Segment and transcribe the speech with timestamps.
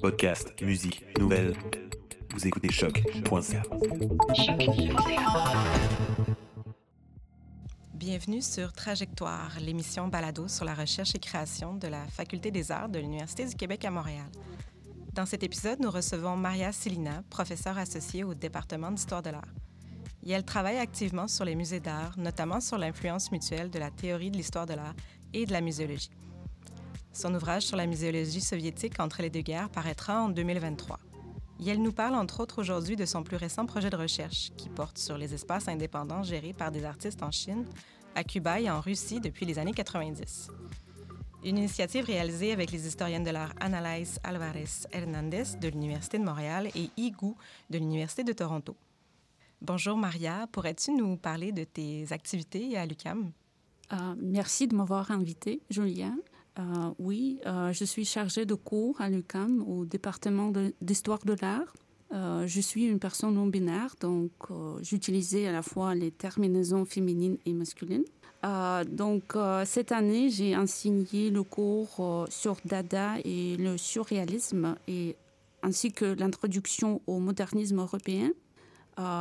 [0.00, 1.54] Podcast, musique, nouvelles.
[2.32, 3.62] Vous écoutez choc.ca.
[7.94, 12.88] Bienvenue sur Trajectoire, l'émission balado sur la recherche et création de la Faculté des arts
[12.88, 14.26] de l'Université du Québec à Montréal.
[15.12, 19.54] Dans cet épisode, nous recevons Maria Silina, professeure associée au département d'histoire de l'art.
[20.24, 24.30] Et elle travaille activement sur les musées d'art, notamment sur l'influence mutuelle de la théorie
[24.30, 24.94] de l'histoire de l'art
[25.34, 26.10] et de la muséologie.
[27.12, 31.00] Son ouvrage sur la muséologie soviétique entre les deux guerres paraîtra en 2023.
[31.62, 34.68] Et elle nous parle entre autres aujourd'hui de son plus récent projet de recherche qui
[34.68, 37.66] porte sur les espaces indépendants gérés par des artistes en Chine,
[38.14, 40.48] à Cuba et en Russie depuis les années 90.
[41.44, 46.68] Une initiative réalisée avec les historiennes de l'art Analyse Alvarez Hernandez de l'Université de Montréal
[46.74, 47.36] et Igou
[47.70, 48.76] de l'Université de Toronto.
[49.60, 53.32] Bonjour Maria, pourrais-tu nous parler de tes activités à l'UCAM?
[53.92, 56.16] Euh, merci de m'avoir invité, Julien.
[56.58, 56.62] Euh,
[56.98, 61.72] oui, euh, je suis chargée de cours à l'UCAM au département d'histoire de, l'art.
[62.12, 64.32] Euh, je suis une personne non binaire, donc
[64.82, 68.04] j'utilisais à la fois les terminaisons féminines et masculines.
[68.88, 74.74] donc cette année, j'ai enseigné le cours sur Dada et le surréalisme,
[75.62, 78.30] ainsi que l'introduction au modernisme européen.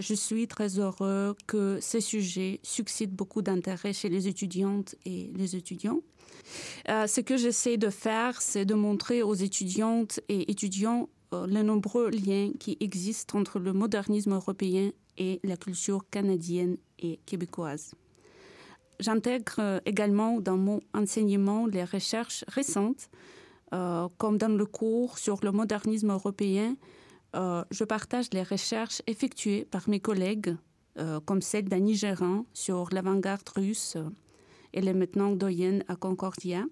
[0.00, 5.56] Je suis très heureux que ces sujets suscitent beaucoup d'intérêt chez les étudiantes et les
[5.56, 6.00] étudiants.
[6.88, 11.62] Euh, ce que j'essaie de faire, c'est de montrer aux étudiantes et étudiants euh, les
[11.62, 17.94] nombreux liens qui existent entre le modernisme européen et la culture canadienne et québécoise.
[18.98, 23.10] J'intègre euh, également dans mon enseignement les recherches récentes,
[24.18, 26.74] comme dans le cours sur le modernisme européen.
[27.34, 30.56] Je partage les recherches effectuées par mes collègues,
[31.24, 33.96] comme celle d'Annie Gérin sur l'avant-garde russe
[34.72, 36.64] elle est maintenant doyenne à Concordia.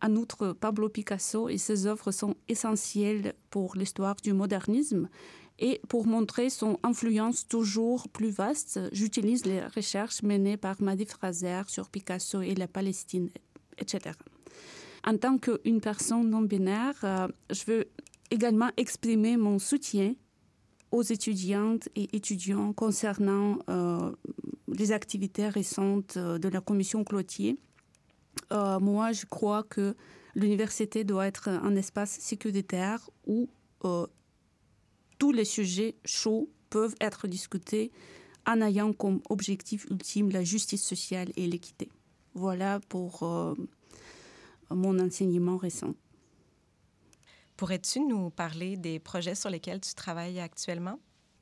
[0.00, 5.08] En outre, Pablo Picasso et ses œuvres sont essentielles pour l'histoire du modernisme.
[5.58, 11.62] Et pour montrer son influence toujours plus vaste, j'utilise les recherches menées par Madi Fraser
[11.68, 13.30] sur Picasso et la Palestine,
[13.78, 14.16] etc.
[15.06, 17.88] En tant qu'une personne non binaire, euh, je veux
[18.32, 20.14] également exprimer mon soutien
[20.90, 24.12] aux étudiantes et étudiants concernant euh,
[24.68, 27.58] les activités récentes euh, de la commission Clotier.
[28.52, 29.94] Euh, moi, je crois que
[30.34, 33.48] l'université doit être un espace sécuritaire où
[35.18, 37.90] tous les sujets chauds peuvent être discutés
[38.46, 41.88] en ayant comme objectif ultime la justice sociale et l'équité.
[42.34, 43.28] Voilà pour
[44.70, 45.94] mon enseignement récent.
[47.62, 50.98] Pourrais-tu nous parler des projets sur lesquels tu travailles actuellement?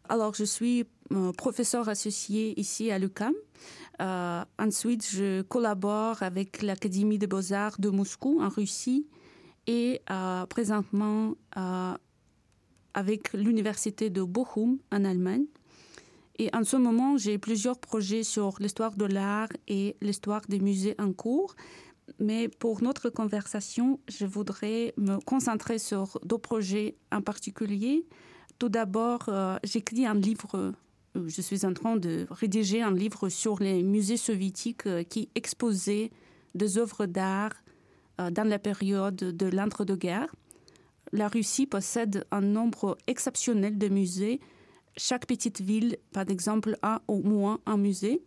[0.07, 3.33] Alors, je suis euh, professeur associé ici à l'UQAM.
[4.03, 9.07] Euh, ensuite, je collabore avec l'Académie des beaux-arts de Moscou en Russie
[9.67, 11.37] et euh, présentement
[12.93, 15.47] avec l'Université de Bochum en Allemagne.
[16.39, 20.97] Et en ce moment, j'ai plusieurs projets sur l'histoire de l'art et l'histoire des musées
[20.99, 21.55] en cours.
[22.19, 28.07] Mais pour notre conversation, je voudrais me concentrer sur deux projets en particulier.
[28.59, 30.75] Tout d'abord, euh, j'écris un livre,
[31.17, 35.31] euh, je suis en train de rédiger un livre sur les musées soviétiques euh, qui
[35.35, 36.11] exposaient
[36.55, 37.53] des œuvres d'art
[38.19, 40.35] dans la période de l'entre-deux-guerres.
[41.13, 44.41] La Russie possède un nombre exceptionnel de musées.
[44.99, 48.21] Chaque petite ville, par exemple, a au moins un musée.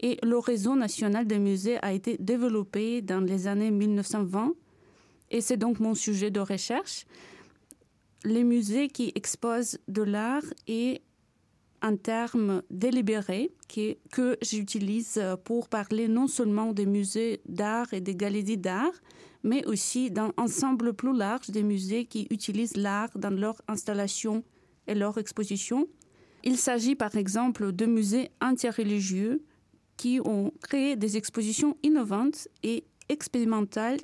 [0.00, 4.54] Et le réseau national des musées a été développé dans les années 1920
[5.30, 7.06] et c'est donc mon sujet de recherche.
[8.24, 11.02] Les musées qui exposent de l'art et
[11.82, 18.58] un terme délibéré que, j'utilise pour parler non seulement des musées d'art et des galeries
[18.58, 18.92] d'art,
[19.42, 24.44] mais aussi d'un ensemble plus large des musées qui utilisent l'art dans leur installation
[24.86, 25.88] et leur exposition.
[26.42, 29.42] Il s'agit par exemple de musées interreligieux
[30.00, 33.98] qui ont créé des expositions innovantes et expérimentales,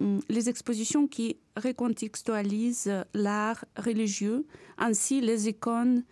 [0.00, 4.46] hum, les expositions qui recontextualisent l'art religieux.
[4.78, 6.04] Ainsi, les icônes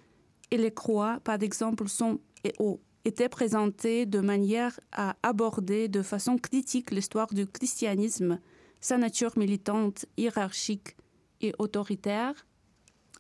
[0.51, 6.03] et les croix, par exemple, sont et ont été présentées de manière à aborder de
[6.03, 8.41] façon critique l'histoire du christianisme,
[8.83, 10.99] sa nature militante, hiérarchique
[11.41, 12.35] et autoritaire,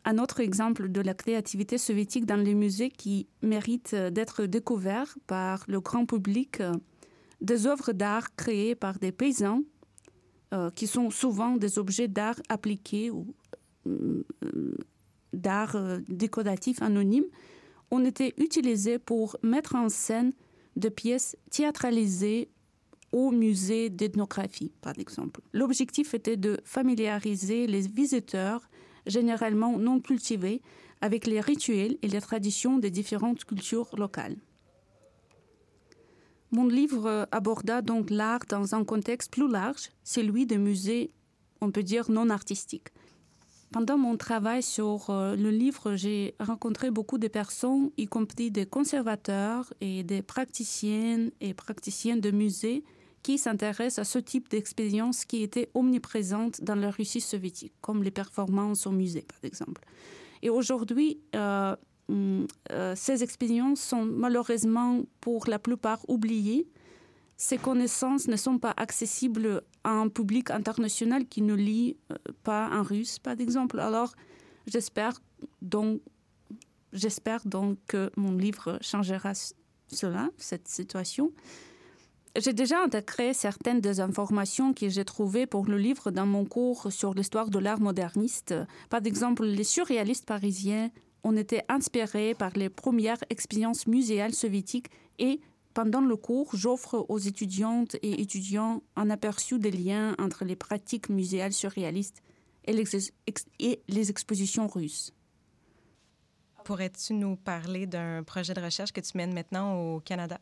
[0.04, 5.64] un autre exemple de la créativité soviétique dans les musées qui mérite d'être découvert par
[5.68, 6.62] le grand public,
[7.40, 9.62] des œuvres d'art créées par des paysans,
[10.52, 13.34] euh, qui sont souvent des objets d'art appliqués ou
[13.86, 14.24] euh,
[15.32, 17.26] d'art euh, décoratif anonyme,
[17.92, 20.32] ont été utilisés pour mettre en scène
[20.74, 22.48] des pièces théâtralisées
[23.12, 25.40] au musée d'ethnographie, par exemple.
[25.52, 28.68] L'objectif était de familiariser les visiteurs
[29.10, 30.62] généralement non cultivées,
[31.00, 34.36] avec les rituels et les traditions des différentes cultures locales.
[36.52, 41.12] Mon livre aborda donc l'art dans un contexte plus large, celui des musées,
[41.60, 42.88] on peut dire, non artistiques.
[43.72, 48.66] Pendant mon travail sur euh, le livre, j'ai rencontré beaucoup de personnes, y compris des
[48.66, 52.82] conservateurs et des praticiennes et praticiens de musées
[53.22, 58.10] qui s'intéressent à ce type d'expérience qui était omniprésente dans la Russie soviétique, comme les
[58.10, 59.82] performances au musée, par exemple.
[60.42, 61.76] Et aujourd'hui, euh,
[62.08, 66.66] hum, euh, ces expériences sont malheureusement pour la plupart oubliées.
[67.36, 72.70] Ces connaissances ne sont pas accessibles à un public international qui ne lit euh, pas
[72.70, 73.80] en russe, par exemple.
[73.80, 74.14] Alors,
[74.66, 75.20] j'espère
[75.62, 76.00] donc,
[76.92, 79.32] j'espère donc que mon livre changera
[79.88, 81.32] cela, cette situation.
[82.36, 86.92] J'ai déjà intégré certaines des informations que j'ai trouvées pour le livre dans mon cours
[86.92, 88.54] sur l'histoire de l'art moderniste.
[88.88, 90.90] Par exemple, les surréalistes parisiens
[91.24, 95.40] ont été inspirés par les premières expériences muséales soviétiques et
[95.74, 101.08] pendant le cours, j'offre aux étudiantes et étudiants un aperçu des liens entre les pratiques
[101.08, 102.22] muséales surréalistes
[102.64, 105.12] et les, expositions russes.
[106.64, 110.40] Pourrais-tu nous parler d'un projet de recherche que tu mènes maintenant au Canada?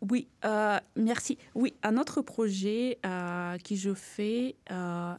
[0.00, 1.38] Oui, euh, merci.
[1.54, 5.14] Oui, un autre projet euh, que je fais euh,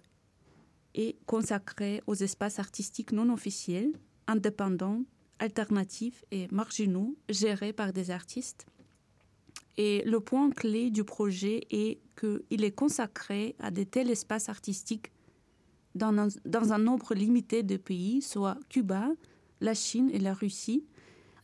[0.95, 3.91] est consacré aux espaces artistiques non officiels,
[4.27, 5.03] indépendants,
[5.39, 8.65] alternatifs et marginaux, gérés par des artistes.
[9.77, 15.11] Et le point clé du projet est qu'il est consacré à de tels espaces artistiques
[15.95, 19.09] dans un, dans un nombre limité de pays, soit Cuba,
[19.61, 20.85] la Chine et la Russie.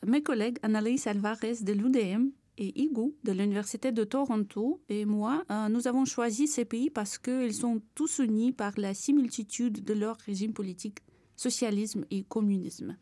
[0.05, 5.69] Mes collègues Annalise Alvarez de l'UDM et Igu de l'Université de Toronto et moi, euh,
[5.69, 10.17] nous avons choisi ces pays parce qu'ils sont tous unis par la similitude de leur
[10.17, 10.99] régime politique,
[11.35, 12.97] socialisme et communisme.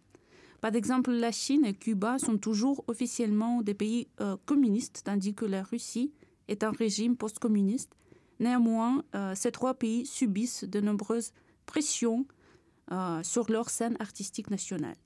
[0.62, 5.46] Par exemple, la Chine et Cuba sont toujours officiellement des pays euh, communistes, tandis que
[5.46, 6.14] la Russie
[6.48, 7.96] est un régime post-communiste.
[8.40, 11.32] Néanmoins, euh, ces trois pays subissent de nombreuses
[11.66, 12.26] pressions
[13.24, 14.98] sur leur scène artistique nationale.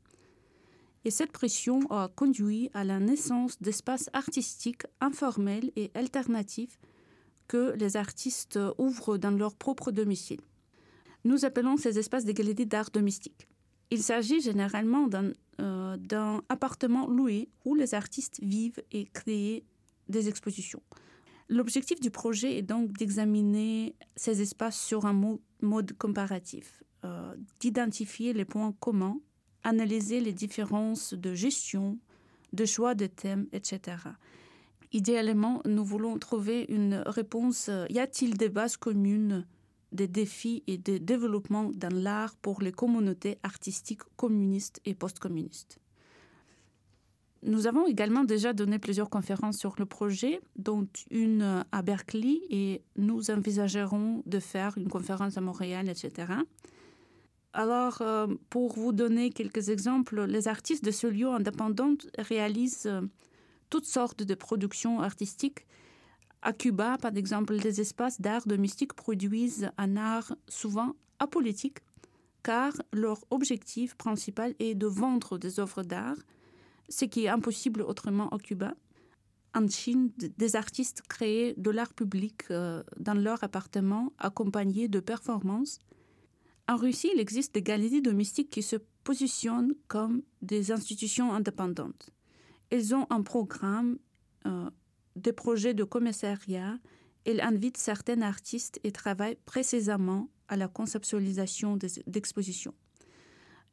[1.05, 6.79] Et cette pression a conduit à la naissance d'espaces artistiques informels et alternatifs
[7.47, 10.41] que les artistes ouvrent dans leur propre domicile.
[11.23, 13.47] Nous appelons ces espaces des galeries d'art domestique.
[13.89, 15.07] Il s'agit généralement
[15.59, 19.63] euh, d'un appartement loué où les artistes vivent et créent
[20.09, 20.81] des expositions.
[21.49, 28.43] L'objectif du projet est donc d'examiner ces espaces sur un mode comparatif, euh, d'identifier les
[28.43, 29.19] points communs
[29.67, 31.97] analyser les différences de gestion,
[32.53, 33.97] de choix de thèmes, etc.
[34.93, 37.67] Idéalement, nous voulons trouver une réponse.
[37.67, 39.45] Euh, y a-t-il des bases communes
[39.91, 45.79] des défis et des développements dans l'art pour les communautés artistiques communistes et post-communistes?
[47.43, 52.81] Nous avons également déjà donné plusieurs conférences sur le projet, dont une à Berkeley, et
[52.95, 56.33] nous envisagerons de faire une conférence à Montréal, etc.
[57.57, 63.01] Alors, euh, pour vous donner quelques exemples, les artistes de ce lieu indépendant réalisent euh,
[63.71, 65.65] toutes sortes de productions artistiques.
[66.43, 71.79] À Cuba, par exemple, des espaces d'art domestique produisent un art souvent apolitique,
[72.43, 76.17] car leur objectif principal est de vendre des œuvres d'art,
[76.89, 78.75] ce qui est impossible autrement à Cuba.
[79.55, 85.79] En Chine, des artistes créent de l'art public euh, dans leur appartement accompagné de performances
[86.67, 92.09] en Russie, il existe des galeries domestiques qui se positionnent comme des institutions indépendantes.
[92.69, 93.97] Elles ont un programme,
[94.45, 94.69] euh,
[95.15, 96.77] des projets de commissariat,
[97.25, 102.73] elles invitent certains artistes et travaillent précisément à la conceptualisation d'expositions.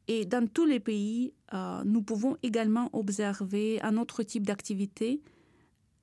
[0.07, 5.21] Et dans tous les pays, euh, nous pouvons également observer un autre type d'activité.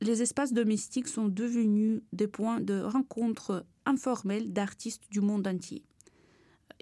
[0.01, 5.85] Les espaces domestiques sont devenus des points de rencontre informels d'artistes du monde entier.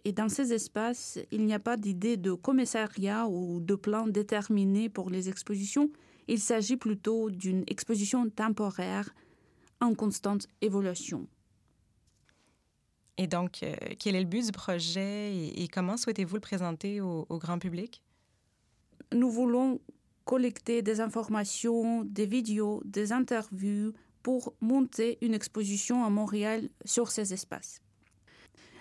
[0.04, 4.88] Et dans ces espaces, il n'y a pas d'idée de commissariat ou de plan déterminé
[4.88, 5.90] pour les expositions.
[6.28, 9.10] Il s'agit plutôt d'une exposition temporaire
[9.80, 11.26] en constante évolution.
[13.18, 17.26] Et donc, euh, quel est le but du projet et, comment souhaitez-vous le présenter au,
[17.28, 18.02] au grand public?
[19.12, 19.80] Nous voulons
[20.24, 23.92] collecter des informations, des vidéos, des interviews
[24.22, 27.82] pour monter une exposition à Montréal sur ces espaces.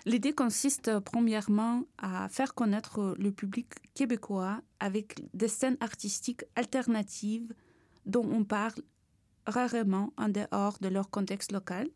[0.06, 7.52] L'idée consiste euh, premièrement à faire connaître le public québécois avec des scènes artistiques alternatives
[8.06, 8.72] dont on parle
[9.46, 11.88] rarement en dehors de leur contexte local.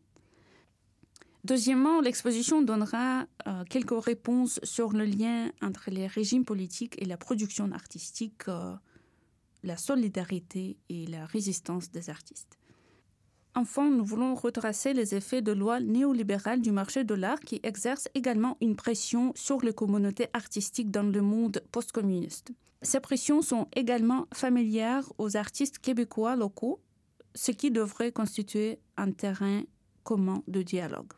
[1.43, 7.17] Deuxièmement, l'exposition donnera euh, quelques réponses sur le lien entre les régimes politiques et la
[7.17, 8.75] production artistique, euh,
[9.63, 12.57] la solidarité et la résistance des artistes.
[13.57, 18.09] Enfin, nous voulons retracer les effets de loi néolibérale du marché de l'art qui exerce
[18.13, 22.51] également une pression sur les communautés artistiques dans le monde postcommuniste.
[22.81, 26.81] Ces pressions sont également familières aux artistes québécois locaux,
[27.33, 29.63] ce qui devrait constituer un terrain
[30.03, 31.13] commun de dialogue.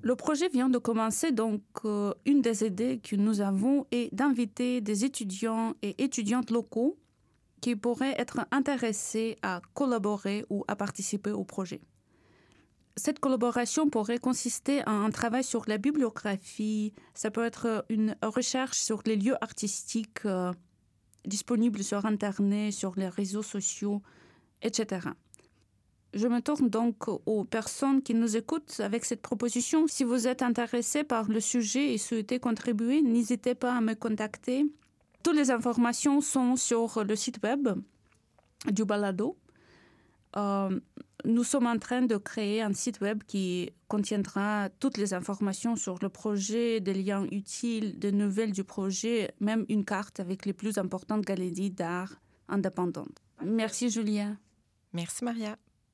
[0.00, 4.80] Le projet vient de commencer, donc euh, une des idées que nous avons est d'inviter
[4.80, 6.96] des étudiants et étudiantes locaux
[7.64, 11.80] qui pourraient être intéressés à collaborer ou à participer au projet.
[12.94, 18.76] Cette collaboration pourrait consister en un travail sur la bibliographie, ça peut être une recherche
[18.76, 20.52] sur les lieux artistiques euh,
[21.24, 24.02] disponibles sur Internet, sur les réseaux sociaux,
[24.60, 25.08] etc.
[26.12, 29.86] Je me tourne donc aux personnes qui nous écoutent avec cette proposition.
[29.86, 34.66] Si vous êtes intéressé par le sujet et souhaitez contribuer, n'hésitez pas à me contacter.
[35.24, 37.68] Toutes les informations sont sur le site web
[38.70, 39.38] du balado.
[40.36, 40.78] Euh,
[41.24, 45.98] nous sommes en train de créer un site web qui contiendra toutes les informations sur
[46.02, 50.76] le projet, des liens utiles, des nouvelles du projet, même une carte avec les plus
[50.76, 53.22] importantes galeries d'art indépendantes.
[53.42, 54.36] Merci Julien.
[54.92, 55.56] Merci Maria.